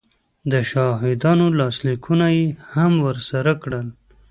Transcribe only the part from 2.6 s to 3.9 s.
هم ورسره کړل